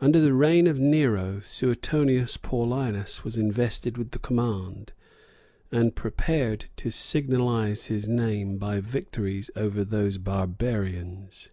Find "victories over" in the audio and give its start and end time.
8.80-9.84